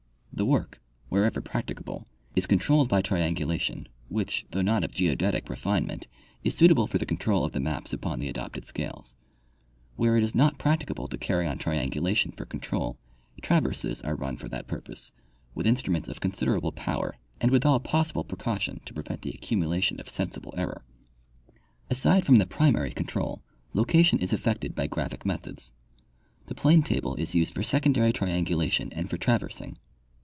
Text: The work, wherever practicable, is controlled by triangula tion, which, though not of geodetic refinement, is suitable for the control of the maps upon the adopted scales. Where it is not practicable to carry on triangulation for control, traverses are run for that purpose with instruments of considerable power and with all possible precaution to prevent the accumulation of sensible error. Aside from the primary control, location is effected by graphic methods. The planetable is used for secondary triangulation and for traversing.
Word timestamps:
The 0.33 0.45
work, 0.45 0.79
wherever 1.09 1.39
practicable, 1.39 2.07
is 2.35 2.47
controlled 2.47 2.89
by 2.89 3.03
triangula 3.03 3.59
tion, 3.59 3.87
which, 4.09 4.47
though 4.49 4.63
not 4.63 4.83
of 4.83 4.91
geodetic 4.91 5.47
refinement, 5.49 6.07
is 6.43 6.55
suitable 6.55 6.87
for 6.87 6.97
the 6.97 7.05
control 7.05 7.45
of 7.45 7.51
the 7.51 7.59
maps 7.59 7.93
upon 7.93 8.19
the 8.19 8.27
adopted 8.29 8.65
scales. 8.65 9.15
Where 9.97 10.17
it 10.17 10.23
is 10.23 10.33
not 10.33 10.57
practicable 10.57 11.07
to 11.09 11.17
carry 11.17 11.45
on 11.45 11.59
triangulation 11.59 12.31
for 12.31 12.45
control, 12.45 12.97
traverses 13.43 14.01
are 14.01 14.15
run 14.15 14.35
for 14.35 14.47
that 14.47 14.65
purpose 14.65 15.11
with 15.53 15.67
instruments 15.67 16.07
of 16.07 16.21
considerable 16.21 16.71
power 16.71 17.17
and 17.39 17.51
with 17.51 17.63
all 17.63 17.79
possible 17.79 18.23
precaution 18.23 18.79
to 18.85 18.95
prevent 18.95 19.21
the 19.21 19.29
accumulation 19.35 19.99
of 19.99 20.09
sensible 20.09 20.55
error. 20.57 20.83
Aside 21.91 22.25
from 22.25 22.37
the 22.37 22.47
primary 22.47 22.93
control, 22.93 23.43
location 23.75 24.17
is 24.17 24.33
effected 24.33 24.73
by 24.73 24.87
graphic 24.87 25.23
methods. 25.23 25.71
The 26.47 26.55
planetable 26.55 27.19
is 27.19 27.35
used 27.35 27.53
for 27.53 27.61
secondary 27.61 28.11
triangulation 28.11 28.91
and 28.93 29.07
for 29.07 29.17
traversing. 29.17 29.77